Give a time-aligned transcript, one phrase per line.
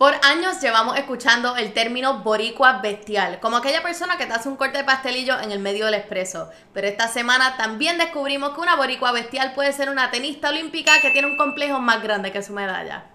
[0.00, 4.56] Por años llevamos escuchando el término boricua bestial, como aquella persona que te hace un
[4.56, 6.48] corte de pastelillo en el medio del expreso.
[6.72, 11.10] Pero esta semana también descubrimos que una boricua bestial puede ser una tenista olímpica que
[11.10, 13.10] tiene un complejo más grande que su medalla.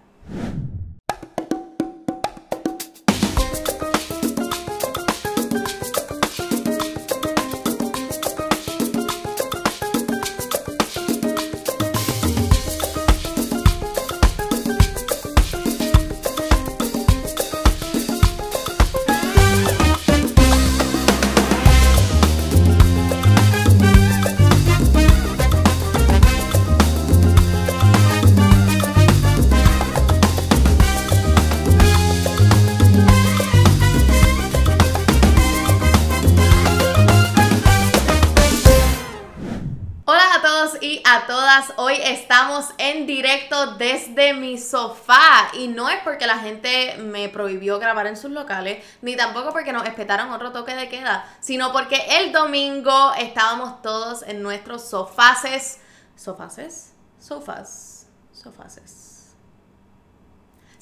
[41.03, 41.73] A todas.
[41.75, 47.77] Hoy estamos en directo desde mi sofá y no es porque la gente me prohibió
[47.77, 52.01] grabar en sus locales, ni tampoco porque nos espetaron otro toque de queda, sino porque
[52.21, 55.79] el domingo estábamos todos en nuestros sofaces.
[56.15, 56.93] ¿Sofaces?
[57.19, 58.07] Sofás.
[58.31, 59.15] Sofaces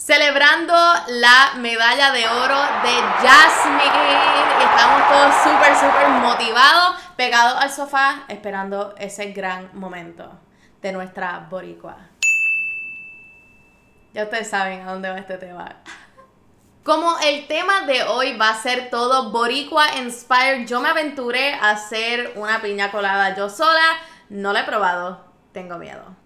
[0.05, 0.75] celebrando
[1.07, 4.43] la medalla de oro de Jasmine.
[4.59, 6.82] Y estamos todos súper, súper motivados,
[7.15, 10.39] pegados al sofá, esperando ese gran momento
[10.81, 11.97] de nuestra boricua.
[14.13, 15.81] Ya ustedes saben a dónde va este tema.
[16.83, 21.71] Como el tema de hoy va a ser todo boricua inspired, yo me aventuré a
[21.71, 23.85] hacer una piña colada yo sola.
[24.29, 26.22] No la he probado, tengo miedo.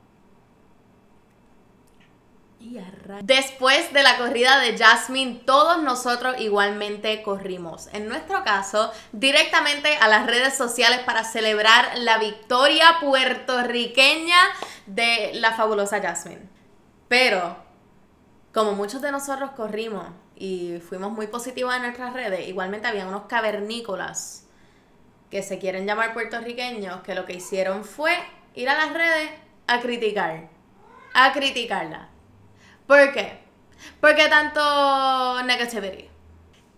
[3.24, 7.88] Después de la corrida de Jasmine, todos nosotros igualmente corrimos.
[7.94, 14.38] En nuestro caso, directamente a las redes sociales para celebrar la victoria puertorriqueña
[14.86, 16.42] de la fabulosa Jasmine.
[17.08, 17.58] Pero,
[18.54, 23.24] como muchos de nosotros corrimos y fuimos muy positivos en nuestras redes, igualmente había unos
[23.24, 24.46] cavernícolas
[25.30, 28.14] que se quieren llamar puertorriqueños que lo que hicieron fue
[28.56, 29.30] ir a las redes
[29.68, 30.50] a criticar.
[31.14, 32.10] A criticarla.
[32.88, 33.38] ¿Por qué?
[34.00, 36.10] Porque tanto negativity.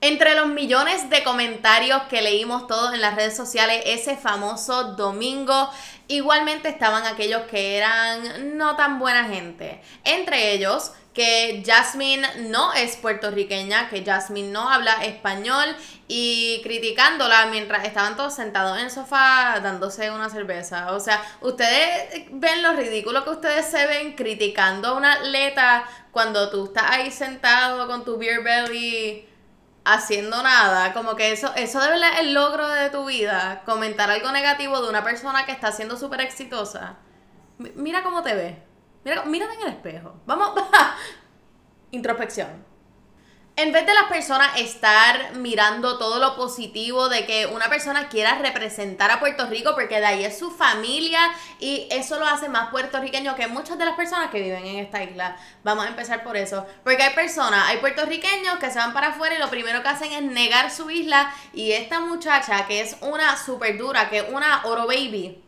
[0.02, 5.69] Entre los millones de comentarios que leímos todos en las redes sociales ese famoso domingo,
[6.08, 9.81] igualmente estaban aquellos que eran no tan buena gente.
[10.06, 15.75] Entre ellos, que Jasmine no es puertorriqueña, que Jasmine no habla español
[16.08, 20.94] y criticándola mientras estaban todos sentados en el sofá dándose una cerveza.
[20.94, 26.50] O sea, ustedes ven lo ridículo que ustedes se ven criticando a una atleta cuando
[26.50, 29.28] tú estás ahí sentado con tu beer belly
[29.86, 34.31] haciendo nada, como que eso, eso debe ser el logro de tu vida, comentar algo
[34.31, 36.98] negativo de una persona que está siendo súper exitosa.
[37.58, 38.69] mira cómo te ves.
[39.25, 40.14] Mira, en el espejo.
[40.25, 40.53] Vamos,
[41.92, 42.70] introspección
[43.62, 48.38] en vez de las personas estar mirando todo lo positivo de que una persona quiera
[48.38, 51.19] representar a Puerto Rico, porque de ahí es su familia
[51.59, 55.03] y eso lo hace más puertorriqueño que muchas de las personas que viven en esta
[55.03, 55.36] isla.
[55.66, 56.66] Vamos a empezar por eso.
[56.86, 60.14] Porque hay personas, hay puertorriqueños que se van para afuera y lo primero que hacen
[60.14, 61.34] es negar su isla.
[61.52, 65.44] Y esta muchacha, que es una super dura, que es una oro baby,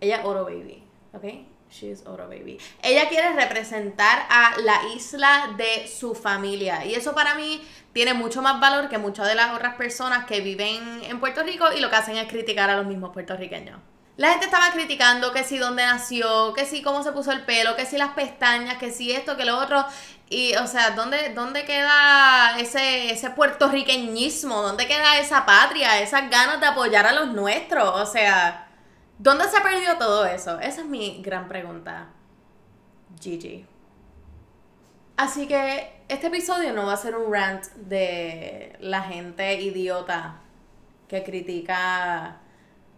[0.00, 0.82] ella es oro baby,
[1.12, 1.51] ¿ok?
[1.72, 2.58] She's Oro Baby.
[2.82, 6.84] Ella quiere representar a la isla de su familia.
[6.84, 7.62] Y eso para mí
[7.92, 11.72] tiene mucho más valor que muchas de las otras personas que viven en Puerto Rico
[11.76, 13.78] y lo que hacen es criticar a los mismos puertorriqueños.
[14.18, 17.76] La gente estaba criticando que si dónde nació, que si cómo se puso el pelo,
[17.76, 19.84] que si las pestañas, que si esto, que lo otro.
[20.28, 24.60] Y, o sea, ¿dónde, dónde queda ese, ese puertorriqueñismo?
[24.62, 26.00] ¿Dónde queda esa patria?
[26.00, 27.88] Esas ganas de apoyar a los nuestros.
[27.88, 28.61] O sea,
[29.22, 30.58] ¿Dónde se ha perdido todo eso?
[30.58, 32.08] Esa es mi gran pregunta.
[33.20, 33.64] GG.
[35.16, 40.40] Así que este episodio no va a ser un rant de la gente idiota
[41.06, 42.40] que critica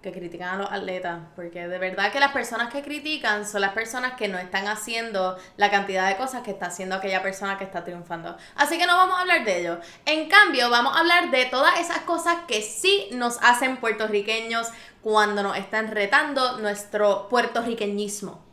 [0.05, 3.73] que critican a los atletas, porque de verdad que las personas que critican son las
[3.73, 7.65] personas que no están haciendo la cantidad de cosas que está haciendo aquella persona que
[7.65, 8.37] está triunfando.
[8.55, 9.81] Así que no vamos a hablar de ello.
[10.05, 14.69] En cambio, vamos a hablar de todas esas cosas que sí nos hacen puertorriqueños
[15.03, 18.45] cuando nos están retando nuestro puertorriqueñismo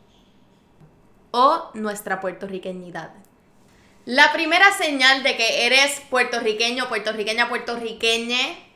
[1.32, 3.10] o nuestra puertorriqueñidad.
[4.06, 8.71] La primera señal de que eres puertorriqueño, puertorriqueña, puertorriqueñe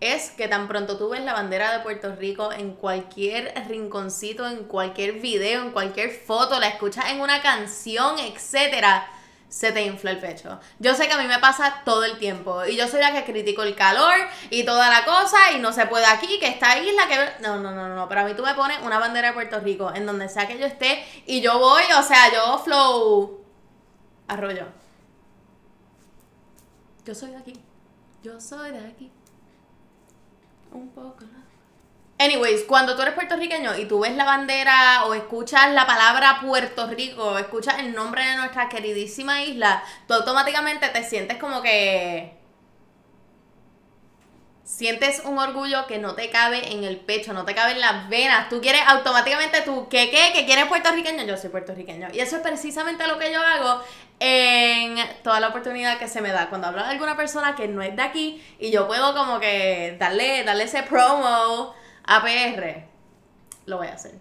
[0.00, 4.64] es que tan pronto tú ves la bandera de Puerto Rico en cualquier rinconcito, en
[4.64, 9.08] cualquier video, en cualquier foto, la escuchas en una canción, etcétera,
[9.48, 10.60] se te infla el pecho.
[10.78, 13.24] Yo sé que a mí me pasa todo el tiempo y yo soy la que
[13.24, 14.14] critico el calor
[14.50, 17.72] y toda la cosa y no se puede aquí, que esta isla que no, no,
[17.72, 20.28] no, no, pero a mí tú me pones una bandera de Puerto Rico en donde
[20.28, 23.46] sea que yo esté y yo voy, o sea, yo flow
[24.28, 24.66] Arroyo.
[27.04, 27.52] Yo soy de aquí.
[28.22, 29.12] Yo soy de aquí.
[30.76, 31.24] Un poco.
[32.18, 36.86] Anyways, cuando tú eres puertorriqueño y tú ves la bandera o escuchas la palabra Puerto
[36.86, 42.35] Rico, o escuchas el nombre de nuestra queridísima isla, tú automáticamente te sientes como que
[44.66, 48.08] sientes un orgullo que no te cabe en el pecho, no te cabe en las
[48.08, 48.48] venas.
[48.48, 50.32] Tú quieres automáticamente tú, ¿qué qué?
[50.34, 51.24] ¿Que quieres puertorriqueño?
[51.24, 52.08] Yo soy puertorriqueño.
[52.12, 53.80] Y eso es precisamente lo que yo hago
[54.18, 56.48] en toda la oportunidad que se me da.
[56.48, 59.96] Cuando hablo de alguna persona que no es de aquí y yo puedo como que
[60.00, 61.72] darle, darle ese promo
[62.04, 62.88] a PR,
[63.66, 64.14] lo voy a hacer.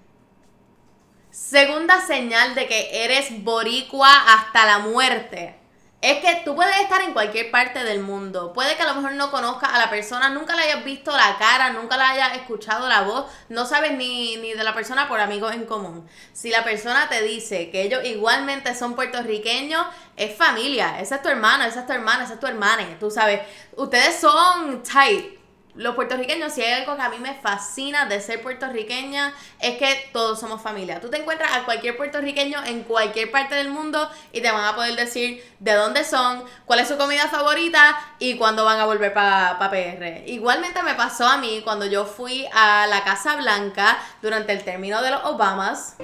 [1.32, 5.65] Segunda señal de que eres boricua hasta la muerte
[6.06, 8.54] es que tú puedes estar en cualquier parte del mundo.
[8.54, 11.36] Puede que a lo mejor no conozcas a la persona, nunca le hayas visto la
[11.40, 15.20] cara, nunca le hayas escuchado la voz, no sabes ni, ni de la persona por
[15.20, 16.08] amigos en común.
[16.32, 19.84] Si la persona te dice que ellos igualmente son puertorriqueños,
[20.16, 21.00] es familia.
[21.00, 22.84] Esa es tu hermano, esa es tu hermana, esa es tu hermana.
[23.00, 23.42] Tú sabes,
[23.76, 25.45] ustedes son tight
[25.76, 30.10] los puertorriqueños, si hay algo que a mí me fascina de ser puertorriqueña, es que
[30.14, 31.02] todos somos familia.
[31.02, 34.76] Tú te encuentras a cualquier puertorriqueño en cualquier parte del mundo y te van a
[34.76, 39.14] poder decir de dónde son, cuál es su comida favorita y cuándo van a volver
[39.14, 40.24] para pa PR.
[40.28, 45.02] Igualmente me pasó a mí cuando yo fui a la Casa Blanca durante el término
[45.02, 45.96] de los Obamas.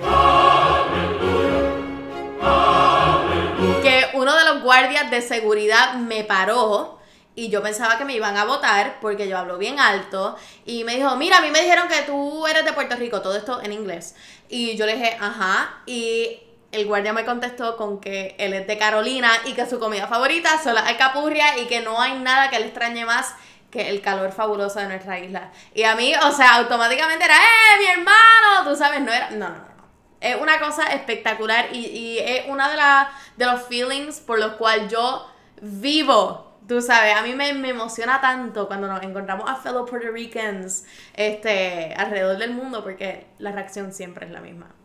[3.81, 7.00] Que uno de los guardias de seguridad me paró
[7.35, 10.35] y yo pensaba que me iban a votar porque yo hablo bien alto
[10.65, 13.35] y me dijo, mira, a mí me dijeron que tú eres de Puerto Rico, todo
[13.35, 14.15] esto en inglés.
[14.49, 16.41] Y yo le dije, ajá, y
[16.71, 20.61] el guardia me contestó con que él es de Carolina y que su comida favorita
[20.61, 23.33] son las alcapurrias y que no hay nada que le extrañe más
[23.69, 25.51] que el calor fabuloso de nuestra isla.
[25.73, 28.69] Y a mí, o sea, automáticamente era, ¡eh, mi hermano!
[28.69, 29.89] Tú sabes, no era, no, no, no.
[30.19, 33.07] Es una cosa espectacular y, y es una de,
[33.37, 35.25] de los feelings por los cuales yo
[35.61, 40.85] vivo Tú sabes, a mí me, emociona tanto cuando nos encontramos a fellow Puerto Ricans
[41.13, 44.80] este, alrededor del mundo porque la reacción siempre es la misma.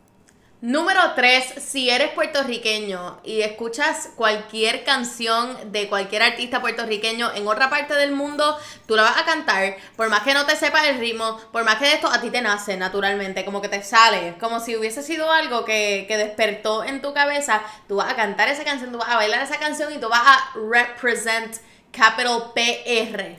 [0.59, 7.69] Número 3, si eres puertorriqueño y escuchas cualquier canción de cualquier artista puertorriqueño en otra
[7.69, 8.57] parte del mundo,
[8.87, 11.75] tú la vas a cantar, por más que no te sepas el ritmo, por más
[11.75, 15.31] que esto a ti te nace naturalmente, como que te sale, como si hubiese sido
[15.31, 19.09] algo que, que despertó en tu cabeza, tú vas a cantar esa canción, tú vas
[19.09, 21.57] a bailar esa canción y tú vas a represent
[21.91, 23.37] capital PR.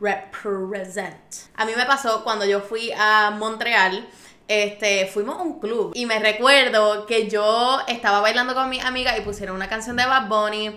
[0.00, 1.50] Represent.
[1.54, 4.08] A mí me pasó cuando yo fui a Montreal.
[4.52, 9.16] Este, fuimos a un club y me recuerdo que yo estaba bailando con mi amiga
[9.16, 10.76] y pusieron una canción de Bad Bunny.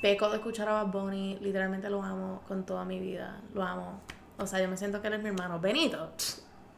[0.00, 4.00] Peco de escuchar a Bad Bunny, literalmente lo amo con toda mi vida, lo amo.
[4.38, 5.58] O sea, yo me siento que él es mi hermano.
[5.58, 6.12] Benito,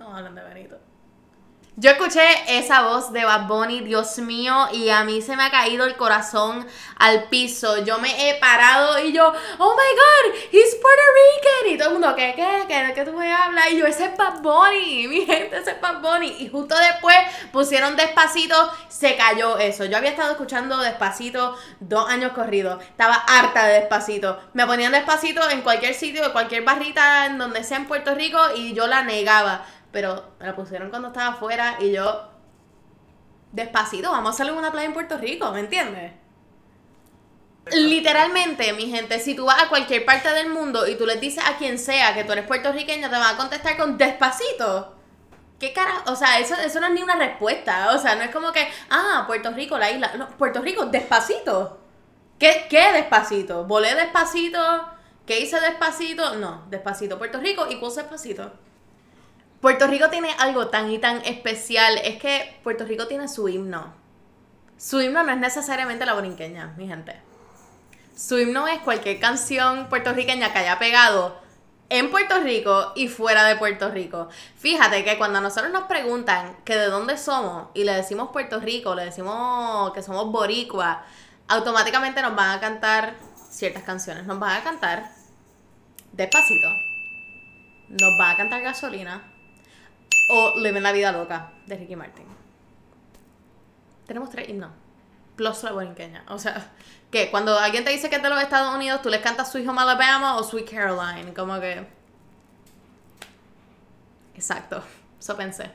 [0.01, 0.79] no hablan de Benito.
[1.77, 5.51] Yo escuché esa voz de Bad Bunny, Dios mío, y a mí se me ha
[5.51, 6.67] caído el corazón
[6.99, 7.83] al piso.
[7.83, 11.73] Yo me he parado y yo, oh my god, he's Puerto Rican.
[11.73, 13.71] Y todo el mundo, ¿qué, qué, qué, qué tú me hablas?
[13.71, 16.37] Y yo, ese es Bad Bunny, mi gente, ese es Bad Bunny.
[16.41, 17.17] Y justo después
[17.53, 18.55] pusieron despacito,
[18.89, 19.87] se cayó eso.
[19.87, 22.83] Yo había estado escuchando despacito dos años corridos.
[22.85, 24.39] Estaba harta de despacito.
[24.53, 28.39] Me ponían despacito en cualquier sitio, en cualquier barrita, en donde sea en Puerto Rico,
[28.55, 32.29] y yo la negaba pero me la pusieron cuando estaba afuera y yo,
[33.53, 36.13] despacito, vamos a salir a una playa en Puerto Rico, ¿me entiendes?
[37.71, 41.45] Literalmente, mi gente, si tú vas a cualquier parte del mundo y tú les dices
[41.47, 44.97] a quien sea que tú eres puertorriqueño, te van a contestar con despacito.
[45.61, 46.03] ¿Qué cara?
[46.07, 47.95] O sea, eso, eso no es ni una respuesta.
[47.95, 50.13] O sea, no es como que, ah, Puerto Rico, la isla.
[50.17, 51.79] No, Puerto Rico, despacito.
[52.37, 53.65] ¿Qué, qué despacito?
[53.65, 54.59] ¿Volé despacito?
[55.25, 56.35] ¿Qué hice despacito?
[56.35, 57.17] No, despacito.
[57.17, 58.53] Puerto Rico y despacito.
[59.63, 61.97] Puerto Rico tiene algo tan y tan especial.
[61.99, 63.95] Es que Puerto Rico tiene su himno.
[64.77, 67.15] Su himno no es necesariamente la borinqueña, mi gente.
[68.17, 71.41] Su himno es cualquier canción puertorriqueña que haya pegado
[71.91, 74.29] en Puerto Rico y fuera de Puerto Rico.
[74.57, 78.59] Fíjate que cuando a nosotros nos preguntan que de dónde somos y le decimos Puerto
[78.59, 81.05] Rico, le decimos que somos boricua,
[81.47, 83.15] automáticamente nos van a cantar
[83.49, 84.27] ciertas canciones.
[84.27, 85.09] Nos van a cantar
[86.11, 86.69] Despacito.
[87.91, 89.32] Nos van a cantar Gasolina
[90.29, 92.27] o Living la Vida Loca de Ricky Martin.
[94.07, 94.71] Tenemos tres himnos.
[95.37, 96.25] Plus la borinqueña.
[96.29, 96.71] O sea,
[97.11, 99.69] que cuando alguien te dice que es de los Estados Unidos, tú les cantas Sweet
[99.69, 101.33] Home Alabama o Sweet Caroline.
[101.33, 101.87] Como que.
[104.35, 104.83] Exacto.
[105.19, 105.71] Eso pensé.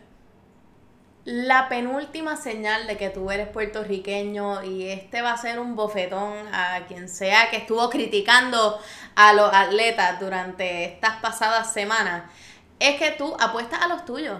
[1.25, 6.48] La penúltima señal de que tú eres puertorriqueño y este va a ser un bofetón
[6.53, 8.79] a quien sea que estuvo criticando
[9.15, 12.32] a los atletas durante estas pasadas semanas
[12.79, 14.39] es que tú apuestas a los tuyos.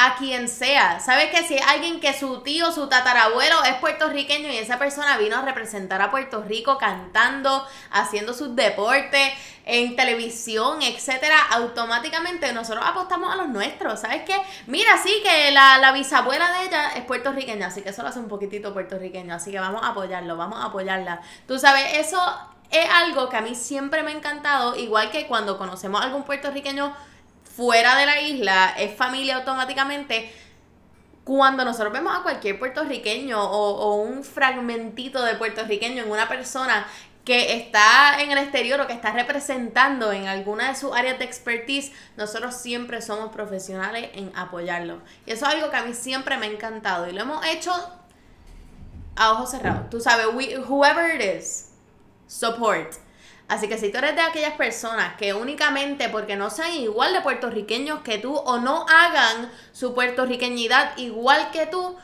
[0.00, 1.00] a quien sea.
[1.00, 5.18] ¿Sabes que si es alguien que su tío, su tatarabuelo es puertorriqueño y esa persona
[5.18, 9.32] vino a representar a Puerto Rico cantando, haciendo sus deportes
[9.64, 13.98] en televisión, etcétera, automáticamente nosotros apostamos a los nuestros.
[13.98, 14.36] ¿Sabes qué?
[14.68, 18.20] Mira, sí que la, la bisabuela de ella es puertorriqueña, así que eso lo hace
[18.20, 21.22] un poquitito puertorriqueño, así que vamos a apoyarlo, vamos a apoyarla.
[21.48, 22.20] Tú sabes, eso
[22.70, 26.22] es algo que a mí siempre me ha encantado, igual que cuando conocemos a algún
[26.22, 26.94] puertorriqueño
[27.58, 30.32] fuera de la isla, es familia automáticamente.
[31.24, 36.86] Cuando nosotros vemos a cualquier puertorriqueño o, o un fragmentito de puertorriqueño en una persona
[37.24, 41.24] que está en el exterior o que está representando en alguna de sus áreas de
[41.24, 45.02] expertise, nosotros siempre somos profesionales en apoyarlo.
[45.26, 47.72] Y eso es algo que a mí siempre me ha encantado y lo hemos hecho
[49.16, 49.90] a ojos cerrados.
[49.90, 50.26] Tú sabes,
[50.68, 51.72] whoever it is,
[52.28, 53.07] support.
[53.48, 57.22] Así que si tú eres de aquellas personas que únicamente porque no sean igual de
[57.22, 61.96] puertorriqueños que tú o no hagan su puertorriqueñidad igual que tú,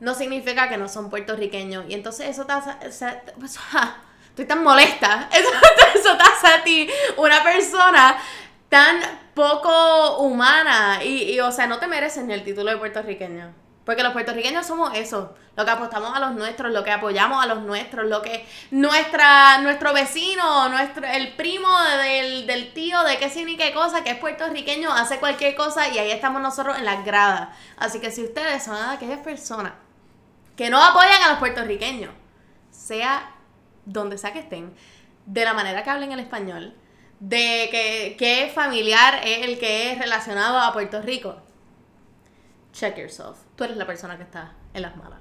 [0.00, 1.86] no significa que no son puertorriqueños.
[1.88, 2.70] Y entonces eso te hace
[4.28, 5.28] estoy tan molesta.
[5.32, 5.48] Eso,
[5.94, 8.16] eso te hace a ti una persona
[8.68, 9.00] tan
[9.34, 13.61] poco humana y, y, o sea, no te mereces ni el título de puertorriqueño.
[13.84, 17.46] Porque los puertorriqueños somos eso, lo que apostamos a los nuestros, lo que apoyamos a
[17.46, 21.68] los nuestros, lo que nuestra, nuestro vecino, nuestro, el primo
[22.02, 25.88] del, del tío de qué sí ni qué cosa, que es puertorriqueño, hace cualquier cosa
[25.88, 27.48] y ahí estamos nosotros en las gradas.
[27.76, 29.72] Así que si ustedes son aquellas personas
[30.56, 32.12] que no apoyan a los puertorriqueños,
[32.70, 33.34] sea
[33.84, 34.72] donde sea que estén,
[35.26, 36.74] de la manera que hablen el español,
[37.18, 41.36] de que qué familiar es el que es relacionado a Puerto Rico.
[42.72, 43.38] Check yourself.
[43.56, 45.20] Tú eres la persona que está en las malas.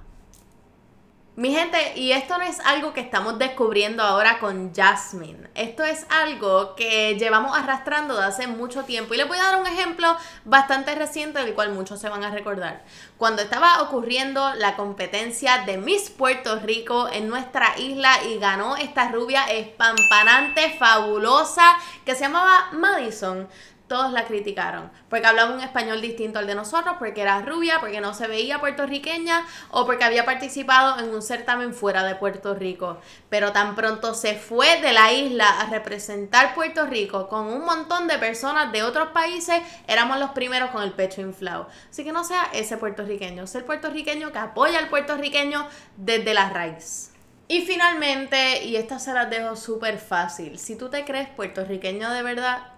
[1.38, 5.50] Mi gente, y esto no es algo que estamos descubriendo ahora con Jasmine.
[5.56, 9.14] Esto es algo que llevamos arrastrando de hace mucho tiempo.
[9.14, 12.32] Y les voy a dar un ejemplo bastante reciente del cual muchos se van a
[12.32, 12.84] recordar.
[13.18, 19.10] Cuando estaba ocurriendo la competencia de Miss Puerto Rico en nuestra isla y ganó esta
[19.10, 23.48] rubia espampanante, fabulosa, que se llamaba Madison
[23.92, 28.00] todos la criticaron, porque hablaba un español distinto al de nosotros, porque era rubia, porque
[28.00, 33.00] no se veía puertorriqueña o porque había participado en un certamen fuera de Puerto Rico.
[33.28, 38.08] Pero tan pronto se fue de la isla a representar Puerto Rico con un montón
[38.08, 41.68] de personas de otros países, éramos los primeros con el pecho inflado.
[41.90, 45.68] Así que no sea ese puertorriqueño, sea el puertorriqueño que apoya al puertorriqueño
[45.98, 47.12] desde la raíz.
[47.50, 52.24] Y finalmente, y esta se las dejo súper fácil, si tú te crees puertorriqueño de
[52.24, 52.71] verdad,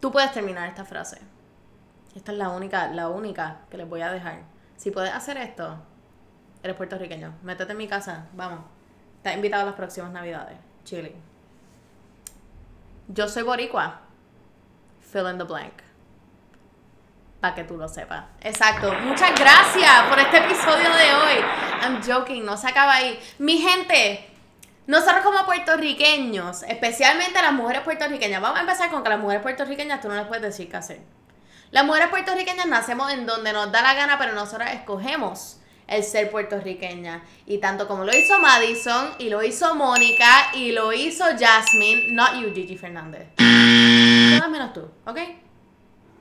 [0.00, 1.18] Tú puedes terminar esta frase.
[2.14, 4.42] Esta es la única, la única que les voy a dejar.
[4.76, 5.76] Si puedes hacer esto,
[6.62, 7.34] eres puertorriqueño.
[7.42, 8.60] Métete en mi casa, vamos.
[9.16, 10.56] Estás invitado a las próximas navidades.
[10.84, 11.14] Chile.
[13.08, 14.00] Yo soy boricua.
[15.00, 15.82] Fill in the blank.
[17.40, 18.24] Para que tú lo sepas.
[18.40, 18.92] Exacto.
[19.04, 21.44] Muchas gracias por este episodio de hoy.
[21.82, 23.18] I'm joking, no se acaba ahí.
[23.38, 24.27] Mi gente,
[24.88, 30.00] nosotros como puertorriqueños, especialmente las mujeres puertorriqueñas, vamos a empezar con que las mujeres puertorriqueñas
[30.00, 31.00] tú no les puedes decir qué hacer.
[31.70, 36.30] Las mujeres puertorriqueñas nacemos en donde nos da la gana, pero nosotros escogemos el ser
[36.30, 37.22] puertorriqueña.
[37.44, 42.40] Y tanto como lo hizo Madison, y lo hizo Mónica, y lo hizo Jasmine, not
[42.40, 43.28] you, Gigi Fernández.
[43.36, 45.18] Todas menos tú, ¿ok?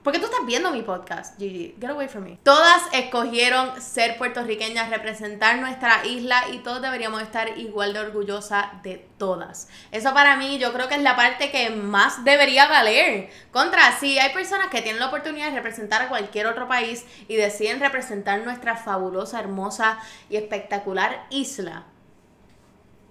[0.07, 1.75] ¿Por qué tú estás viendo mi podcast, Gigi?
[1.81, 2.39] Get away from me.
[2.41, 9.05] Todas escogieron ser puertorriqueñas, representar nuestra isla y todos deberíamos estar igual de orgullosas de
[9.17, 9.67] todas.
[9.91, 13.29] Eso para mí yo creo que es la parte que más debería valer.
[13.51, 17.35] Contra, si hay personas que tienen la oportunidad de representar a cualquier otro país y
[17.35, 19.99] deciden representar nuestra fabulosa, hermosa
[20.29, 21.83] y espectacular isla.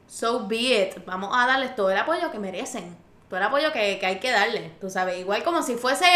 [0.06, 1.04] So be it.
[1.04, 2.96] Vamos a darles todo el apoyo que merecen
[3.28, 6.06] todo el apoyo que, hay que darle, tú sabes, igual como si fuese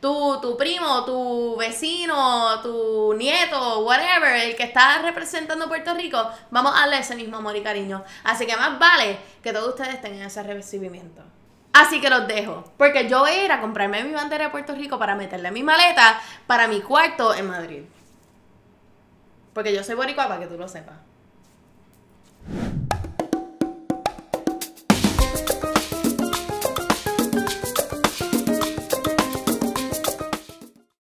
[0.00, 6.72] tu, tu primo, tu vecino, tu nieto, whatever, el que está representando Puerto Rico, vamos
[6.74, 8.04] a darle ese mismo amor y cariño.
[8.24, 11.22] Así que más vale que todos ustedes tengan ese recibimiento.
[11.72, 14.74] Así que los dejo, porque yo voy a ir a comprarme mi bandera de Puerto
[14.74, 17.82] Rico para meterle mi maleta para mi cuarto en Madrid.
[19.54, 20.96] Porque yo soy boricua para que tú lo sepas.